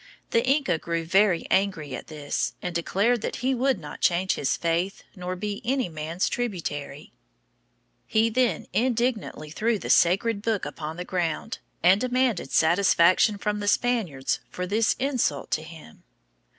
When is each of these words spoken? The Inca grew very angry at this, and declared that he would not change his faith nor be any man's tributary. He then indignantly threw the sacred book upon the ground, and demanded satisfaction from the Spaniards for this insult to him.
The 0.31 0.43
Inca 0.43 0.79
grew 0.79 1.05
very 1.05 1.45
angry 1.51 1.95
at 1.95 2.07
this, 2.07 2.55
and 2.59 2.73
declared 2.73 3.21
that 3.21 3.35
he 3.45 3.53
would 3.53 3.77
not 3.79 4.01
change 4.01 4.33
his 4.33 4.57
faith 4.57 5.03
nor 5.15 5.35
be 5.35 5.61
any 5.63 5.89
man's 5.89 6.27
tributary. 6.27 7.13
He 8.07 8.31
then 8.31 8.65
indignantly 8.73 9.51
threw 9.51 9.77
the 9.77 9.91
sacred 9.91 10.41
book 10.41 10.65
upon 10.65 10.97
the 10.97 11.05
ground, 11.05 11.59
and 11.83 12.01
demanded 12.01 12.51
satisfaction 12.51 13.37
from 13.37 13.59
the 13.59 13.67
Spaniards 13.67 14.39
for 14.49 14.65
this 14.65 14.95
insult 14.97 15.51
to 15.51 15.61
him. 15.61 16.01